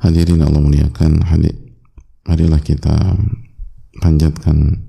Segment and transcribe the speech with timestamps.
[0.00, 1.52] Hadirin Allah muliakan, hadir,
[2.24, 3.20] marilah kita
[4.00, 4.88] panjatkan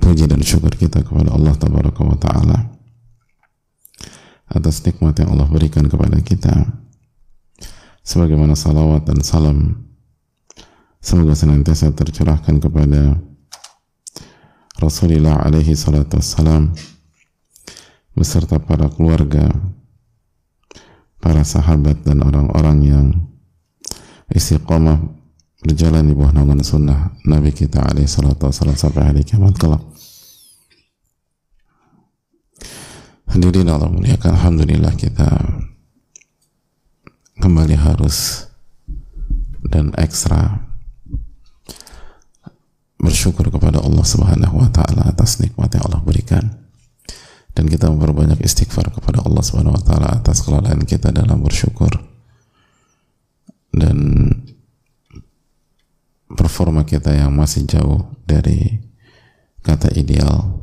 [0.00, 2.58] puji dan syukur kita kepada Allah Tabaraka wa Ta'ala
[4.48, 6.56] atas nikmat yang Allah berikan kepada kita.
[8.00, 9.86] Sebagaimana salawat dan salam
[11.04, 13.20] semoga senantiasa tercurahkan kepada
[14.80, 16.72] Rasulullah alaihi salatu wassalam
[18.16, 19.52] beserta para keluarga
[21.20, 23.06] para sahabat dan orang-orang yang
[24.32, 24.98] istiqomah
[25.60, 29.84] berjalan di bawah naungan sunnah Nabi kita alaihi salatu wassalam sampai hari kiamat kelak.
[33.30, 35.28] Hadirin Allah muliakan Alhamdulillah kita
[37.38, 38.48] kembali harus
[39.70, 40.66] dan ekstra
[43.00, 46.59] bersyukur kepada Allah Subhanahu wa taala atas nikmat yang Allah berikan
[47.54, 51.90] dan kita memperbanyak istighfar kepada Allah Subhanahu wa taala atas kelalaian kita dalam bersyukur
[53.74, 54.30] dan
[56.30, 58.78] performa kita yang masih jauh dari
[59.62, 60.62] kata ideal.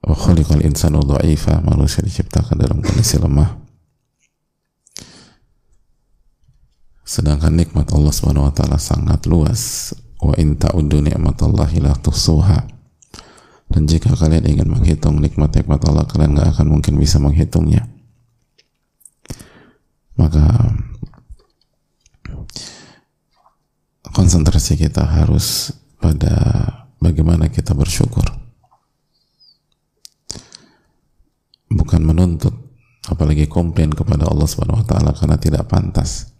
[0.00, 3.62] Khuliqal insanu dha'ifa manusia diciptakan dalam kondisi lemah.
[7.06, 9.94] Sedangkan nikmat Allah Subhanahu wa taala sangat luas.
[10.20, 12.79] Wa in ta'uddu ni'matallahi la tuhsuha
[13.70, 17.86] dan jika kalian ingin menghitung nikmat-nikmat Allah, kalian gak akan mungkin bisa menghitungnya.
[20.18, 20.74] Maka
[24.10, 25.70] konsentrasi kita harus
[26.02, 26.34] pada
[26.98, 28.26] bagaimana kita bersyukur.
[31.70, 32.52] Bukan menuntut,
[33.06, 36.34] apalagi komplain kepada Allah Subhanahu wa taala karena tidak pantas.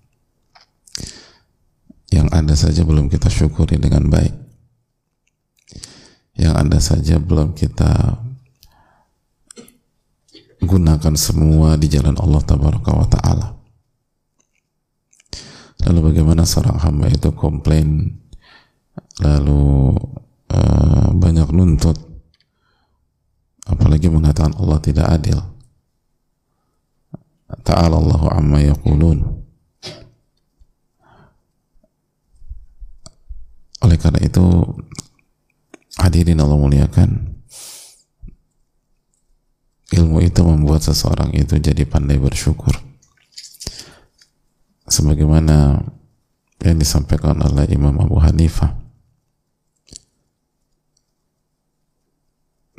[2.10, 4.49] Yang ada saja belum kita syukuri dengan baik
[6.38, 8.20] yang ada saja belum kita
[10.60, 13.48] gunakan semua di jalan Allah Tabaraka wa Ta'ala.
[15.88, 18.20] Lalu bagaimana seorang hamba itu komplain?
[19.24, 19.96] Lalu
[20.52, 21.96] uh, banyak nuntut.
[23.64, 25.40] Apalagi mengatakan Allah tidak adil.
[27.64, 29.40] Ta'ala Allahu amma yaqulun.
[33.80, 34.44] Oleh karena itu
[36.00, 37.28] Hadirin Allah muliakan.
[39.90, 42.72] Ilmu itu membuat seseorang itu jadi pandai bersyukur.
[44.88, 45.84] Sebagaimana
[46.64, 48.80] yang disampaikan oleh Imam Abu Hanifah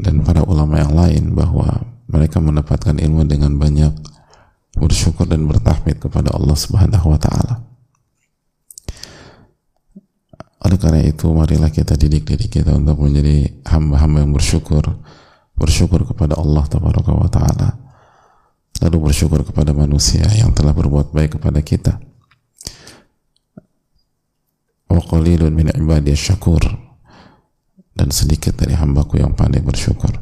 [0.01, 3.93] dan para ulama yang lain bahwa mereka mendapatkan ilmu dengan banyak
[4.75, 7.70] bersyukur dan bertahmid kepada Allah Subhanahu wa taala.
[10.61, 14.85] Oleh karena itu, marilah kita didik diri kita untuk menjadi hamba-hamba yang bersyukur,
[15.57, 17.69] bersyukur kepada Allah wa Ta'ala,
[18.85, 21.97] lalu bersyukur kepada manusia yang telah berbuat baik kepada kita.
[24.85, 26.61] Wa qalilun min ibadiyah syakur
[27.97, 30.13] dan sedikit dari hambaku yang pandai bersyukur.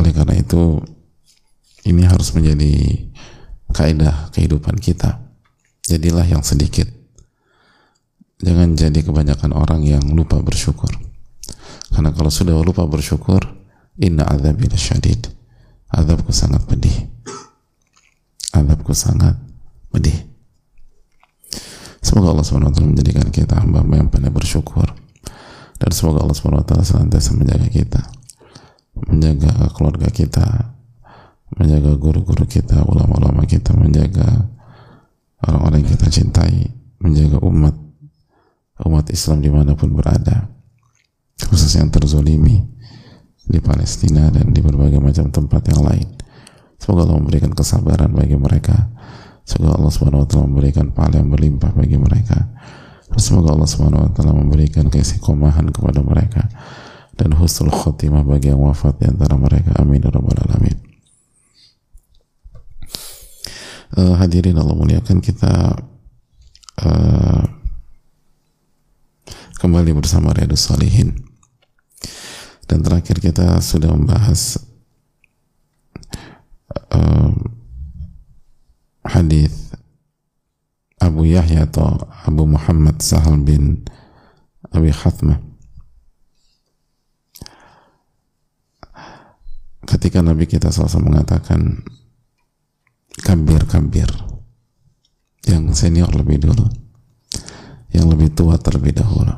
[0.00, 0.80] Oleh karena itu,
[1.84, 2.72] ini harus menjadi
[3.68, 5.31] kaidah kehidupan kita
[5.86, 6.86] jadilah yang sedikit.
[8.42, 10.90] Jangan jadi kebanyakan orang yang lupa bersyukur.
[11.94, 13.38] Karena kalau sudah lupa bersyukur
[14.02, 15.30] inna azabi syadid
[15.92, 17.06] azabku sangat pedih.
[18.52, 19.36] Azabku sangat
[19.92, 20.16] pedih.
[22.02, 24.90] Semoga Allah SWT menjadikan kita hamba yang pandai bersyukur.
[25.78, 28.02] Dan semoga Allah SWT senantiasa menjaga kita.
[29.06, 30.74] Menjaga keluarga kita.
[31.54, 34.50] Menjaga guru-guru kita ulama-ulama kita menjaga
[35.46, 36.70] orang-orang yang kita cintai
[37.02, 37.74] menjaga umat
[38.82, 40.50] umat Islam di mana pun berada.
[41.42, 42.62] Khususnya yang terzolimi
[43.42, 46.08] di Palestina dan di berbagai macam tempat yang lain.
[46.78, 48.90] Semoga Allah memberikan kesabaran bagi mereka.
[49.42, 52.38] Semoga Allah SWT memberikan pahala yang berlimpah bagi mereka.
[53.10, 56.46] Dan semoga Allah SWT memberikan keistiqomahan kepada mereka.
[57.18, 59.78] Dan husnul khotimah bagi yang wafat di antara mereka.
[59.78, 60.91] Amin ya alamin
[63.96, 65.76] uh, hadirin Allah muliakan kita
[66.82, 67.42] uh,
[69.60, 71.16] kembali bersama Riyadus Salihin.
[72.66, 74.56] Dan terakhir kita sudah membahas
[76.88, 77.30] uh,
[79.04, 79.76] hadis
[80.96, 83.84] Abu Yahya atau Abu Muhammad Sahal bin
[84.72, 85.52] Abi Khatmah
[89.92, 91.82] ketika Nabi kita SAW mengatakan
[93.20, 94.08] kabir kabir.
[95.44, 96.64] Yang senior lebih dulu.
[97.92, 99.34] Yang lebih tua terlebih dahulu.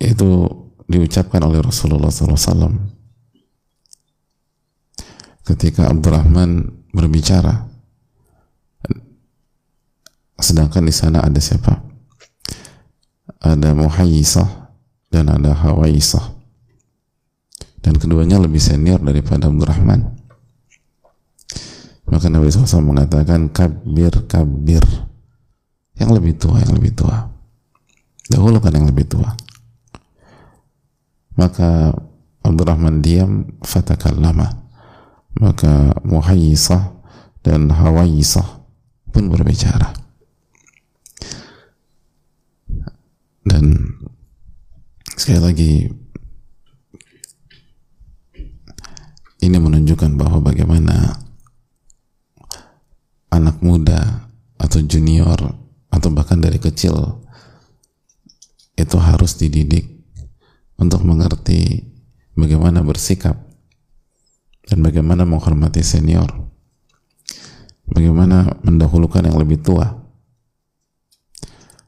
[0.00, 0.48] Itu
[0.88, 2.92] diucapkan oleh Rasulullah SAW
[5.42, 7.72] ketika Abdurrahman berbicara
[10.42, 11.80] sedangkan di sana ada siapa?
[13.42, 14.74] Ada Muhayyisah
[15.10, 16.41] dan ada Hawaisah
[17.82, 20.22] dan keduanya lebih senior daripada Abdurrahman
[22.12, 24.84] maka Nabi SAW mengatakan kabir kabir.
[25.96, 27.24] Yang lebih tua yang lebih tua.
[28.28, 29.32] Dahulukan yang lebih tua.
[31.40, 31.96] Maka
[32.44, 34.44] Abdurrahman diam fatakallama.
[35.40, 36.92] Maka Muhayyisah
[37.40, 38.60] dan Hawaisah
[39.08, 39.96] pun berbicara.
[43.40, 43.96] Dan
[45.16, 45.72] sekali lagi
[49.42, 51.18] ini menunjukkan bahwa bagaimana
[53.34, 55.58] anak muda atau junior
[55.90, 57.26] atau bahkan dari kecil
[58.78, 59.90] itu harus dididik
[60.78, 61.90] untuk mengerti
[62.38, 63.34] bagaimana bersikap
[64.70, 66.30] dan bagaimana menghormati senior.
[67.92, 69.84] Bagaimana mendahulukan yang lebih tua.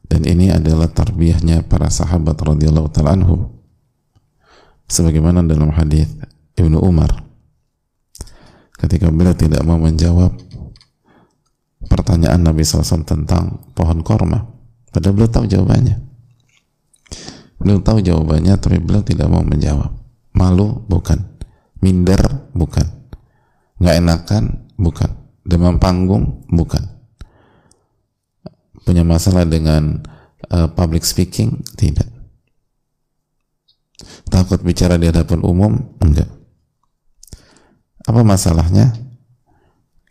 [0.05, 3.49] Dan ini adalah tarbiyahnya para sahabat radhiyallahu taala anhum
[4.85, 6.05] sebagaimana dalam hadis
[6.53, 7.24] Ibnu Umar
[8.85, 10.37] ketika beliau tidak mau menjawab
[11.89, 14.45] pertanyaan Nabi SAW tentang pohon korma.
[14.93, 15.97] Padahal beliau tahu jawabannya.
[17.57, 19.89] Beliau tahu jawabannya tapi beliau tidak mau menjawab.
[20.37, 21.17] Malu bukan.
[21.81, 22.21] Minder
[22.53, 22.85] bukan.
[23.81, 24.43] Nggak enakan
[24.77, 25.09] bukan.
[25.45, 26.81] Demam panggung bukan.
[28.85, 30.05] Punya masalah dengan
[30.53, 32.05] uh, public speaking tidak.
[34.29, 36.44] Takut bicara di hadapan umum enggak
[38.05, 38.93] apa masalahnya?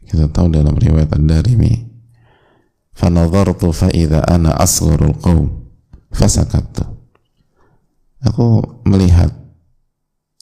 [0.04, 1.86] Kita tahu dalam riwayat Ad-Darimi
[2.94, 5.70] fanadhartu fa idza ana asgharul qaum
[6.10, 6.86] fasakattu.
[8.24, 9.30] Aku melihat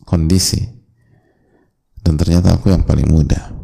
[0.08, 0.70] kondisi.
[2.02, 3.54] Dan ternyata aku yang paling muda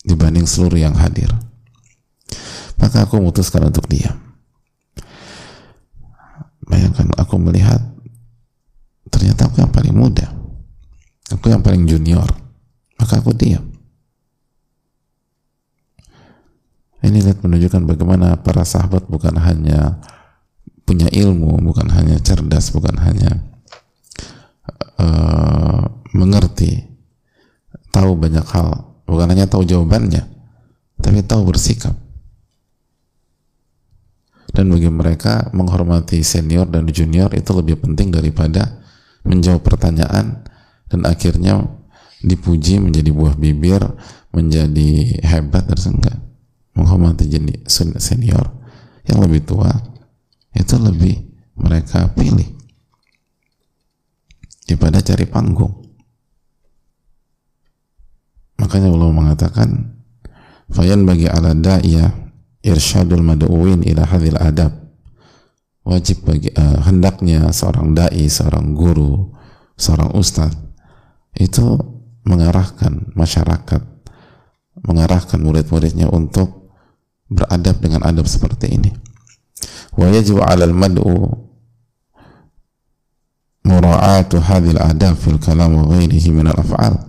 [0.00, 1.28] dibanding seluruh yang hadir.
[2.80, 4.16] Maka aku memutuskan untuk diam.
[6.64, 7.78] Bayangkan aku melihat
[9.12, 10.35] ternyata aku yang paling muda
[11.32, 12.26] aku yang paling junior.
[12.96, 13.64] Maka aku diam.
[17.06, 20.02] Ini lihat menunjukkan bagaimana para sahabat bukan hanya
[20.86, 23.42] punya ilmu bukan hanya cerdas bukan hanya
[24.98, 26.82] uh, mengerti
[27.94, 28.98] tahu banyak hal.
[29.06, 30.26] Bukan hanya tahu jawabannya
[30.98, 31.94] tapi tahu bersikap.
[34.56, 38.80] Dan bagi mereka menghormati senior dan junior itu lebih penting daripada
[39.22, 40.48] menjawab pertanyaan
[40.90, 41.66] dan akhirnya
[42.22, 43.82] dipuji menjadi buah bibir
[44.34, 46.18] menjadi hebat dan enggak
[46.76, 48.52] menghormati jenis senior
[49.08, 49.72] yang lebih tua.
[50.52, 51.20] Itu lebih
[51.56, 52.48] mereka pilih
[54.64, 55.72] daripada cari panggung.
[58.56, 59.68] Makanya Allah mengatakan
[60.72, 62.08] fayan bagi ala da'iyah
[62.64, 64.72] irsyadul mad'uwin ila hadhil adab.
[65.86, 69.30] Wajib bagi uh, hendaknya seorang dai, seorang guru,
[69.78, 70.65] seorang ustadz
[71.36, 71.76] itu
[72.26, 73.82] mengarahkan masyarakat,
[74.82, 76.72] mengarahkan murid-muridnya untuk
[77.30, 78.90] beradab dengan adab seperti ini.
[79.96, 81.46] Wa 'alal mad'u
[83.66, 87.02] mura'atu hadhil adab fil kalam wa ghairihi min al-af'al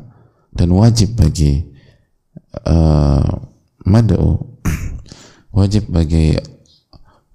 [0.50, 1.62] dan wajib bagi
[2.66, 3.30] uh,
[3.86, 4.58] mad'u
[5.58, 6.34] wajib bagi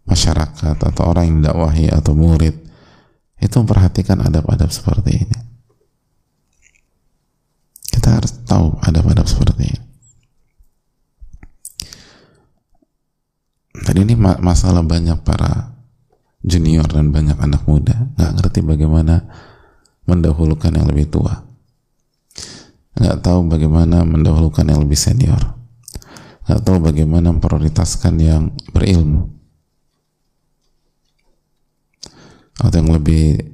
[0.03, 2.59] masyarakat atau orang yang dakwahi atau murid
[3.39, 5.39] itu memperhatikan adab-adab seperti ini
[8.03, 9.81] kita harus tahu adab-adab seperti ini.
[13.79, 15.79] Tadi ini masalah banyak para
[16.43, 17.95] junior dan banyak anak muda.
[18.19, 19.23] Nggak ngerti bagaimana
[20.11, 21.47] mendahulukan yang lebih tua.
[22.99, 25.39] Nggak tahu bagaimana mendahulukan yang lebih senior.
[26.51, 29.31] Nggak tahu bagaimana memprioritaskan yang berilmu.
[32.59, 33.47] Atau yang lebih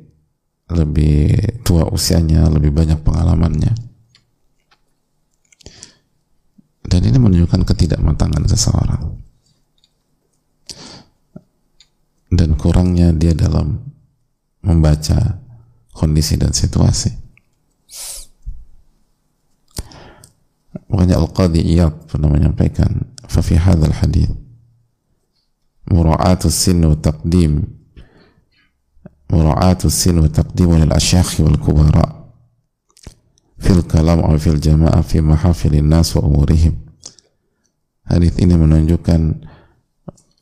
[0.72, 1.36] lebih
[1.68, 3.87] tua usianya, lebih banyak pengalamannya
[6.88, 9.02] dan ini menunjukkan ketidakmatangan seseorang.
[12.28, 13.80] Dan kurangnya dia dalam
[14.64, 15.40] membaca
[15.92, 17.12] kondisi dan situasi.
[20.88, 24.32] Makanya Al-Qadi Iyad pernah menyampaikan fafi hadhal hadith
[25.88, 27.64] mura'atus sin wa taqdim
[29.32, 32.17] mura'atus sin wa taqdim lil asyakhi wal kubara'
[33.58, 36.78] fil kalam atau fil jama'ah fi mahafilin nas wa umurihim.
[38.08, 39.20] Hadis ini menunjukkan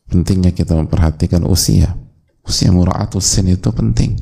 [0.07, 1.99] pentingnya kita memperhatikan usia.
[2.47, 4.15] Usia mura'atus sen itu penting.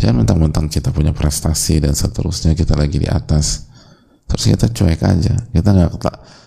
[0.00, 3.68] Jangan mentang-mentang kita punya prestasi dan seterusnya kita lagi di atas.
[4.24, 5.36] Terus kita cuek aja.
[5.52, 5.92] Kita nggak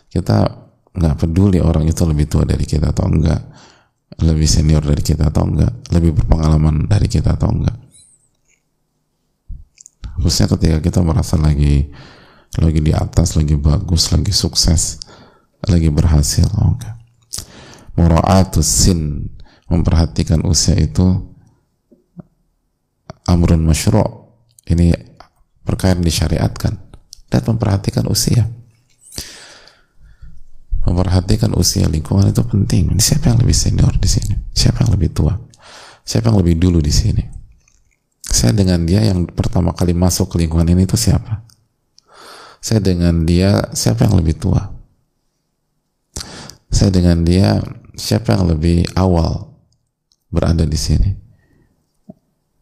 [0.09, 0.37] kita
[0.93, 3.41] nggak peduli orang itu lebih tua dari kita atau enggak
[4.21, 7.77] lebih senior dari kita atau enggak lebih berpengalaman dari kita atau enggak
[10.19, 11.89] khususnya ketika kita merasa lagi
[12.59, 15.01] lagi di atas lagi bagus lagi sukses
[15.65, 16.77] lagi berhasil oh
[17.97, 19.29] mura'atus sin
[19.69, 21.33] memperhatikan usia itu
[23.25, 24.29] amrun masyru'
[24.69, 24.93] ini
[25.65, 26.77] perkara yang disyariatkan
[27.31, 28.49] dan memperhatikan usia
[30.83, 32.91] memperhatikan usia lingkungan itu penting.
[32.99, 34.35] Siapa yang lebih senior di sini?
[34.51, 35.33] Siapa yang lebih tua?
[36.03, 37.23] Siapa yang lebih dulu di sini?
[38.33, 41.45] Saya dengan dia yang pertama kali masuk ke lingkungan ini itu siapa?
[42.57, 44.73] Saya dengan dia siapa yang lebih tua?
[46.73, 47.61] Saya dengan dia
[47.93, 49.53] siapa yang lebih awal
[50.33, 51.13] berada di sini?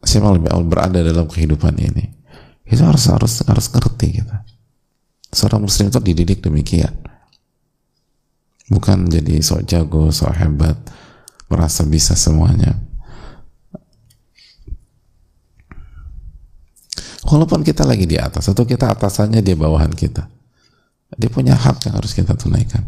[0.03, 2.11] Siapa yang lebih awal berada dalam kehidupan ini?
[2.67, 4.43] Itu harus harus harus ngerti kita.
[5.31, 6.91] Seorang muslim itu dididik demikian
[8.71, 10.79] bukan jadi sok jago, sok hebat,
[11.51, 12.79] merasa bisa semuanya.
[17.31, 20.27] Walaupun kita lagi di atas atau kita atasannya dia bawahan kita,
[21.15, 22.83] dia punya hak yang harus kita tunaikan.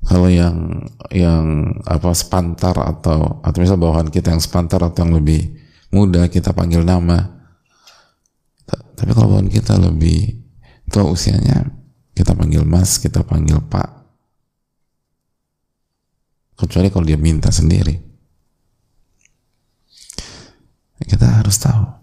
[0.00, 5.52] Kalau yang yang apa sepantar atau atau misal bawahan kita yang sepantar atau yang lebih
[5.92, 7.28] muda kita panggil nama.
[8.96, 10.40] Tapi kalau bawahan kita lebih
[10.88, 11.68] tua usianya,
[12.16, 14.00] kita panggil mas, kita panggil pak.
[16.56, 18.00] Kecuali kalau dia minta sendiri.
[21.04, 21.99] Kita harus tahu.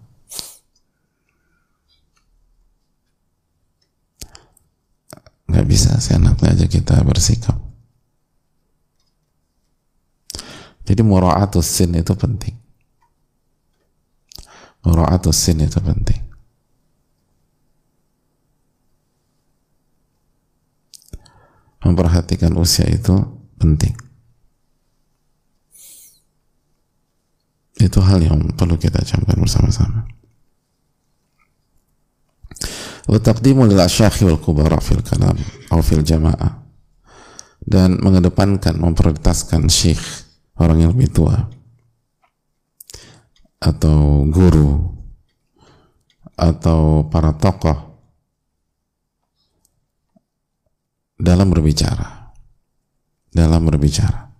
[5.68, 7.60] Bisa seenaknya aja kita bersikap.
[10.88, 12.56] Jadi mura'atus sin itu penting.
[14.88, 16.28] Mura'atus sin itu penting.
[21.88, 23.14] memperhatikan usia itu
[23.56, 23.94] penting.
[27.78, 30.02] Itu hal yang perlu kita camkan bersama-sama.
[33.08, 33.80] Wa taqdimu lil
[34.44, 35.36] kubara fil kalam
[35.72, 36.60] atau fil jamaah
[37.64, 40.00] dan mengedepankan memprioritaskan syekh
[40.56, 41.36] orang yang lebih tua.
[43.58, 44.96] Atau guru.
[46.38, 47.98] Atau para tokoh.
[51.18, 52.30] Dalam berbicara.
[53.28, 54.30] Dalam berbicara.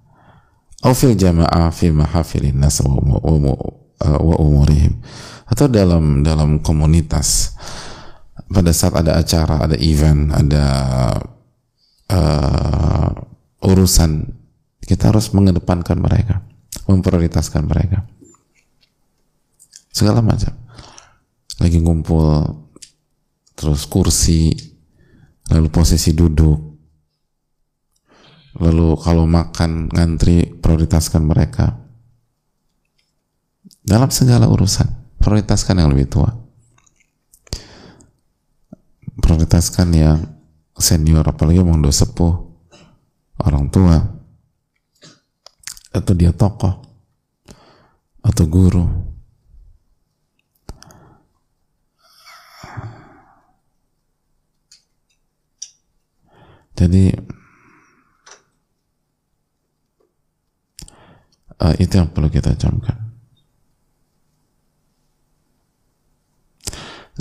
[0.86, 3.18] Aufil jamaah fi mahafilin nas wa
[4.38, 5.02] umurihim.
[5.50, 7.58] Atau dalam dalam komunitas
[8.48, 10.64] pada saat ada acara ada event ada
[12.12, 13.10] uh,
[13.64, 14.24] urusan
[14.84, 16.48] kita harus mengedepankan mereka
[16.88, 18.08] memprioritaskan mereka.
[19.92, 20.56] Segala macam.
[21.60, 22.48] Lagi ngumpul
[23.52, 24.56] terus kursi
[25.52, 26.58] lalu posisi duduk.
[28.58, 31.76] Lalu kalau makan ngantri prioritaskan mereka.
[33.84, 36.28] Dalam segala urusan prioritaskan yang lebih tua
[39.28, 40.24] prioritaskan yang
[40.72, 42.32] senior apalagi mau udah sepuh
[43.44, 44.00] orang tua
[45.92, 46.80] atau dia tokoh
[48.24, 48.88] atau guru.
[56.72, 57.12] Jadi
[61.60, 62.96] uh, itu yang perlu kita camkan.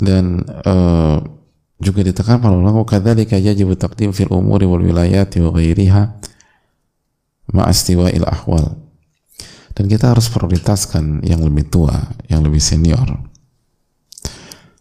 [0.00, 1.37] Dan uh,
[1.78, 6.02] juga ditekan para ulama kadzalika yajibu taqdim fil umuri wal wilayati wa ghairiha
[7.54, 8.76] ma'astiwa'il ahwal
[9.78, 11.94] dan kita harus prioritaskan yang lebih tua,
[12.26, 13.06] yang lebih senior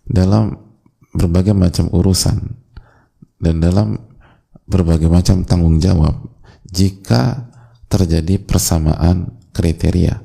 [0.10, 0.58] dalam
[1.14, 2.58] berbagai macam urusan
[3.38, 4.02] dan dalam
[4.66, 6.18] berbagai macam tanggung jawab
[6.66, 7.46] jika
[7.88, 10.20] terjadi persamaan kriteria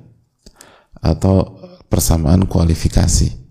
[1.03, 3.42] atau persamaan kualifikasi.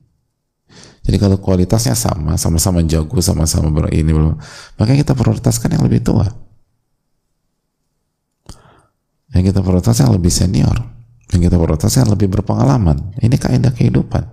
[1.01, 4.37] Jadi kalau kualitasnya sama, sama-sama jago, sama-sama ini belum,
[4.77, 6.29] maka kita prioritaskan yang lebih tua.
[9.31, 10.77] yang kita prioritas yang lebih senior.
[11.31, 13.15] Yang kita prioritas yang lebih berpengalaman.
[13.23, 14.23] Ini kaidah kehidupan.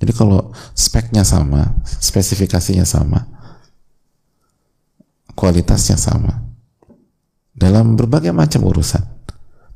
[0.00, 3.20] Jadi kalau speknya sama spesifikasinya sama
[5.36, 6.40] kualitasnya sama
[7.52, 9.04] dalam berbagai macam urusan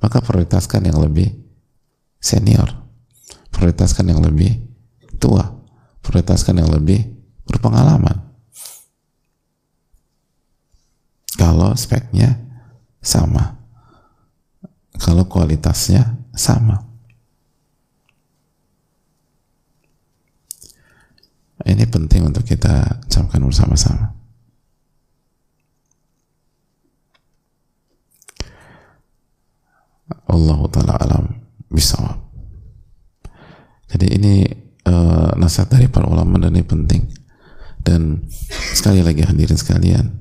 [0.01, 1.29] maka prioritaskan yang lebih
[2.21, 2.84] senior
[3.65, 4.61] prioritaskan yang lebih
[5.17, 5.55] tua
[6.05, 7.01] prioritaskan yang lebih
[7.49, 8.21] berpengalaman.
[11.35, 12.37] Kalau speknya
[13.01, 13.59] sama.
[15.01, 16.79] Kalau kualitasnya sama.
[21.65, 24.13] Ini penting untuk kita camkan bersama-sama.
[30.29, 31.25] Allah taala alam
[31.73, 32.24] bisawab
[33.95, 34.43] jadi ini
[34.91, 37.07] uh, nasihat dari para ulama dan ini penting.
[37.79, 38.27] Dan
[38.75, 40.19] sekali lagi hadirin sekalian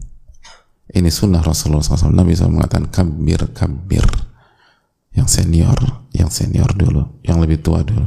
[0.94, 4.06] ini sunnah Rasulullah SAW Nabi SAW mengatakan kabir kabir
[5.16, 8.06] yang senior yang senior dulu yang lebih tua dulu.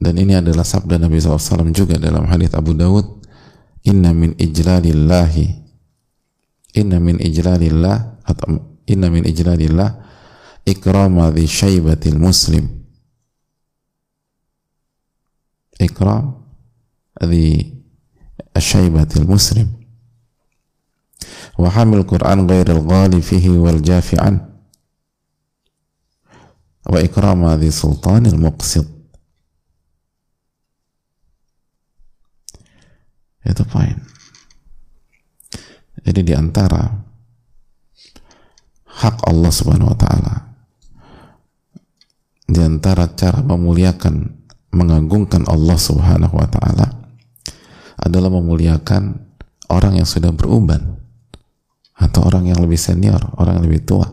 [0.00, 3.20] Dan ini adalah sabda Nabi SAW juga dalam hadis Abu Dawud
[3.84, 5.60] inna min ijlalillahi.
[6.80, 10.00] Inna min ijlalillah atau inna min ijlalillah
[10.64, 12.79] ikrama di syaibatil muslim
[15.80, 16.16] اقرأ
[17.24, 17.74] ذي
[18.56, 19.68] الشيبة المسلم.
[21.58, 24.50] وحمل القرآن غير الغالي فيه والجاف عنه.
[26.90, 29.00] وإكرام ذي سلطان المقصد
[33.40, 33.96] itu poin
[36.04, 37.02] jadi diantara
[38.84, 40.34] hak Allah subhanahu wa ta'ala
[42.46, 44.39] diantara cara memuliakan
[44.70, 46.86] mengagungkan Allah subhanahu wa ta'ala
[48.00, 49.18] adalah memuliakan
[49.70, 50.98] orang yang sudah beruban
[52.00, 54.08] atau orang yang lebih senior, orang yang lebih tua.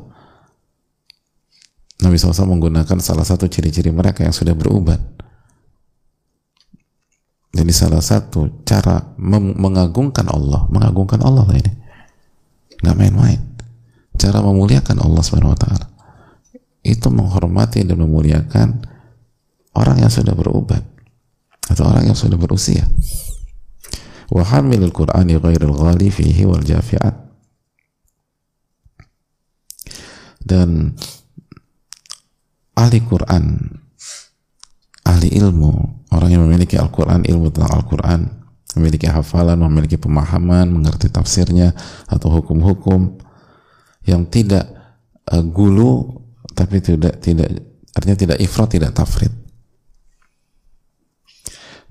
[1.98, 5.02] Nabi SAW menggunakan salah satu ciri-ciri mereka yang sudah berubat.
[7.58, 11.72] Jadi salah satu cara mengagungkan Allah, mengagungkan Allah ini,
[12.86, 13.41] nggak main-main.
[14.13, 15.88] Cara memuliakan Allah Subhanahu Wa Taala
[16.86, 18.67] itu menghormati dan memuliakan
[19.78, 20.82] orang yang sudah berubat
[21.70, 22.84] atau orang yang sudah berusia.
[24.28, 27.28] Wa hamilul Qur'ani ghairil ghali fihi wal jafi'at
[30.48, 30.96] dan
[32.80, 33.60] ahli Quran
[35.04, 35.72] ahli ilmu
[36.16, 38.20] orang yang memiliki Al-Quran ilmu tentang Al-Quran
[38.80, 41.76] memiliki hafalan memiliki pemahaman mengerti tafsirnya
[42.08, 43.20] atau hukum-hukum
[44.08, 44.68] yang tidak
[45.28, 46.24] uh, gulu
[46.56, 47.52] tapi tidak tidak
[47.92, 49.34] artinya tidak ifrat tidak tafrid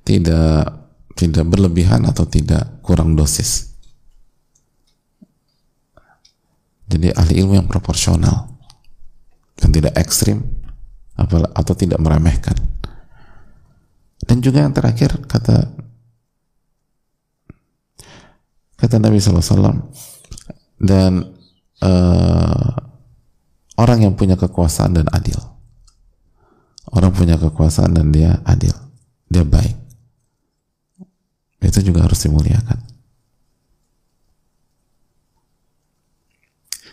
[0.07, 0.87] tidak
[1.19, 3.77] tidak berlebihan atau tidak kurang dosis
[6.87, 8.47] Jadi ahli ilmu yang proporsional
[9.59, 10.39] dan tidak ekstrim
[11.19, 12.55] atau tidak meremehkan.
[14.23, 15.67] Dan juga yang terakhir kata
[18.79, 19.91] kata Nabi SAW
[20.79, 21.35] dan
[21.83, 22.71] uh,
[23.81, 25.39] orang yang punya kekuasaan dan adil.
[26.87, 28.73] Orang punya kekuasaan dan dia adil,
[29.27, 29.75] dia baik.
[31.61, 32.97] Itu juga harus dimuliakan.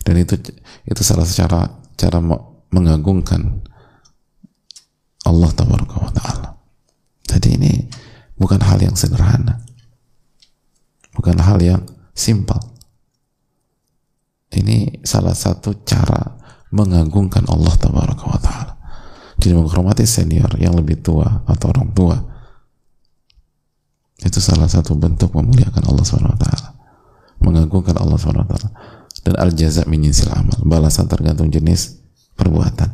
[0.04, 0.36] dan itu
[0.84, 1.39] itu salah satu
[1.95, 2.30] cara
[2.69, 3.63] mengagungkan
[5.23, 6.60] Allah taala.
[7.23, 7.73] Jadi ini
[8.36, 9.63] bukan hal yang sederhana,
[11.15, 12.60] bukan hal yang simpel.
[14.54, 16.38] Ini salah satu cara
[16.69, 18.76] mengagungkan Allah taala.
[19.39, 22.33] Jadi menghormati senior yang lebih tua atau orang tua
[24.24, 26.46] itu salah satu bentuk memuliakan Allah swt,
[27.44, 28.54] mengagungkan Allah swt
[29.24, 30.58] dan al jaza menyinsil amal.
[30.64, 32.00] Balasan tergantung jenis
[32.40, 32.90] perbuatan.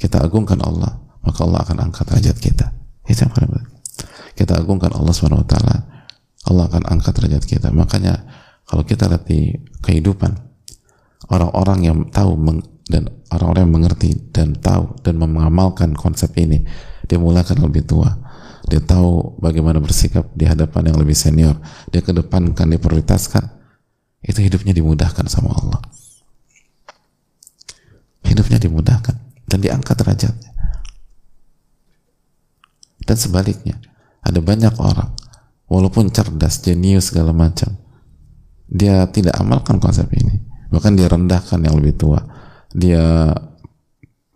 [0.00, 2.66] Kita agungkan Allah maka Allah akan angkat derajat kita.
[3.04, 3.32] Itu yang
[4.32, 5.54] kita agungkan Allah swt
[6.48, 7.68] Allah akan angkat derajat kita.
[7.68, 8.24] Makanya
[8.64, 9.52] kalau kita lihat di
[9.84, 10.32] kehidupan
[11.28, 12.32] orang-orang yang tahu
[12.88, 16.64] dan orang-orang yang mengerti dan tahu dan mengamalkan konsep ini
[17.06, 18.29] dia mulakan lebih tua
[18.70, 21.58] dia tahu bagaimana bersikap di hadapan yang lebih senior.
[21.90, 23.42] Dia kedepankan dia prioritaskan.
[24.22, 25.82] Itu hidupnya dimudahkan sama Allah.
[28.22, 29.18] Hidupnya dimudahkan.
[29.50, 30.50] Dan diangkat derajatnya.
[33.02, 33.82] Dan sebaliknya
[34.22, 35.10] ada banyak orang
[35.66, 37.74] walaupun cerdas, jenius segala macam
[38.70, 40.38] dia tidak amalkan konsep ini.
[40.70, 42.22] Bahkan dia rendahkan yang lebih tua.
[42.70, 43.34] Dia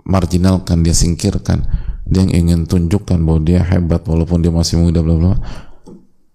[0.02, 1.62] marginalkan, dia singkirkan
[2.04, 5.34] dia yang ingin tunjukkan bahwa dia hebat walaupun dia masih muda bla bla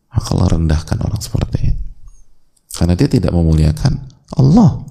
[0.10, 1.89] Allah rendahkan orang seperti ini
[2.79, 4.08] karena dia tidak memuliakan
[4.39, 4.86] Allah.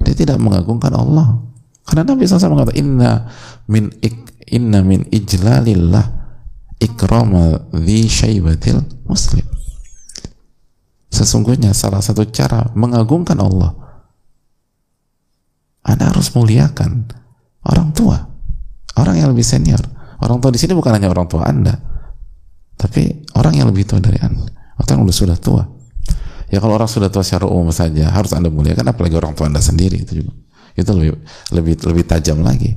[0.00, 1.42] Dia tidak mengagungkan Allah.
[1.84, 3.10] Karena Nabi SAW mengatakan inna
[3.68, 4.14] min ik,
[4.48, 6.06] inna min ijlalillah
[6.80, 9.44] ikrama dhi syaibatil muslim.
[11.12, 13.74] Sesungguhnya salah satu cara mengagungkan Allah
[15.84, 17.10] Anda harus muliakan
[17.66, 18.16] orang tua,
[18.96, 19.82] orang yang lebih senior.
[20.20, 21.74] Orang tua di sini bukan hanya orang tua Anda,
[22.76, 24.44] tapi orang yang lebih tua dari Anda,
[24.76, 25.64] atau yang sudah tua.
[26.50, 29.62] Ya kalau orang sudah tua secara umum saja harus Anda muliakan, apalagi orang tua Anda
[29.64, 30.32] sendiri itu juga.
[30.76, 31.18] Itu lebih
[31.56, 32.76] lebih lebih tajam lagi.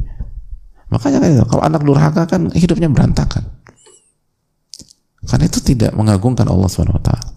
[0.93, 3.43] Makanya kan kalau anak durhaka kan hidupnya berantakan.
[5.23, 7.32] Karena itu tidak mengagungkan Allah Subhanahu wa taala.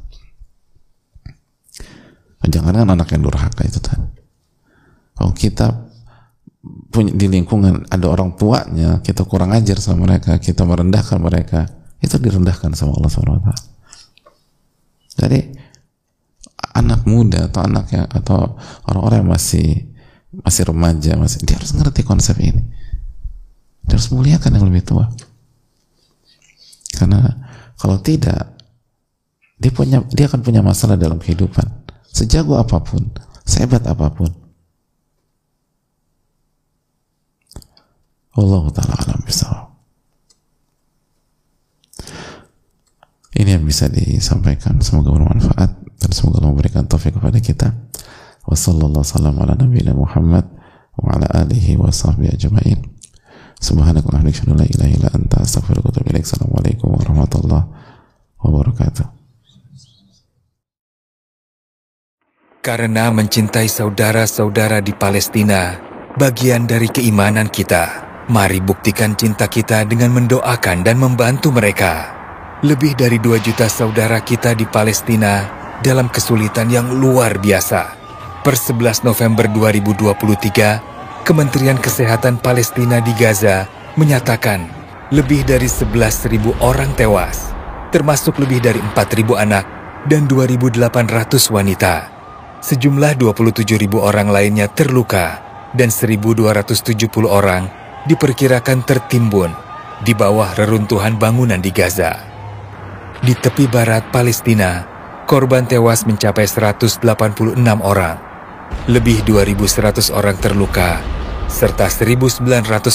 [2.47, 4.07] Jangan kan anak yang durhaka itu tadi.
[5.17, 5.86] Kalau kita
[6.91, 11.67] punya di lingkungan ada orang tuanya, kita kurang ajar sama mereka, kita merendahkan mereka,
[11.99, 13.55] itu direndahkan sama Allah taala.
[15.17, 15.41] Jadi
[16.77, 19.69] anak muda atau anak yang atau orang-orang yang masih
[20.45, 22.63] masih remaja masih dia harus ngerti konsep ini.
[23.89, 25.09] Dia harus muliakan yang lebih tua.
[26.93, 27.25] Karena
[27.81, 28.61] kalau tidak
[29.57, 31.65] dia punya dia akan punya masalah dalam kehidupan.
[32.13, 33.09] Sejago apa pun
[33.45, 34.46] sehebat apa pun
[38.37, 39.67] Allah taala alam bisa
[43.37, 44.81] ini yang bisa disampaikan.
[44.81, 45.71] Semoga bermanfaat
[46.01, 47.69] dan semoga Allah memberikan taufik kepada kita.
[48.49, 50.49] Wa sallallahu salam ala nabiyina Muhammad
[50.97, 52.81] wa ala alihi wa sahbihi ajma'in.
[53.61, 56.25] Subhanaka wa bihamdika la ilaha illa anta astaghfiruka wa atubu ilaik.
[56.25, 57.65] Assalamualaikum warahmatullahi
[58.41, 59.07] wabarakatuh.
[62.65, 65.77] Karena mencintai saudara-saudara di Palestina,
[66.19, 68.06] bagian dari keimanan kita.
[68.27, 72.11] Mari buktikan cinta kita dengan mendoakan dan membantu mereka.
[72.67, 75.47] Lebih dari 2 juta saudara kita di Palestina
[75.79, 77.95] dalam kesulitan yang luar biasa.
[78.43, 84.67] Per 11 November 2023, Kementerian Kesehatan Palestina di Gaza menyatakan
[85.15, 87.55] lebih dari 11.000 orang tewas,
[87.95, 89.65] termasuk lebih dari 4.000 anak
[90.11, 90.75] dan 2.800
[91.55, 92.11] wanita.
[92.59, 95.39] Sejumlah 27.000 orang lainnya terluka
[95.79, 99.53] dan 1.270 orang diperkirakan tertimbun
[100.03, 102.17] di bawah reruntuhan bangunan di Gaza.
[103.21, 104.85] Di tepi barat Palestina,
[105.27, 107.03] korban tewas mencapai 186
[107.83, 108.17] orang.
[108.87, 111.03] Lebih 2.100 orang terluka,
[111.51, 112.47] serta 1.900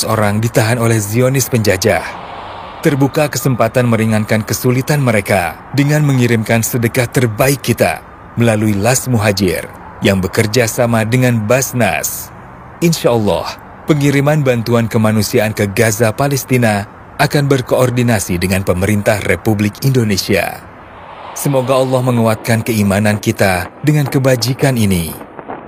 [0.08, 2.04] orang ditahan oleh Zionis penjajah.
[2.82, 8.02] Terbuka kesempatan meringankan kesulitan mereka dengan mengirimkan sedekah terbaik kita
[8.42, 9.70] melalui Las Muhajir
[10.02, 12.34] yang bekerja sama dengan Basnas.
[12.82, 16.86] Insya Allah, pengiriman bantuan kemanusiaan ke Gaza, Palestina
[17.22, 20.58] akan berkoordinasi dengan pemerintah Republik Indonesia.
[21.38, 25.14] Semoga Allah menguatkan keimanan kita dengan kebajikan ini.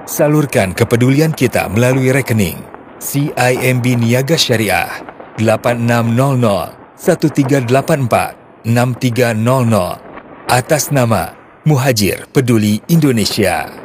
[0.03, 2.59] Salurkan kepedulian kita melalui rekening
[2.99, 4.91] CIMB Niaga Syariah
[5.39, 13.82] 8600 1384 6300 atas nama Muhajir Peduli Indonesia.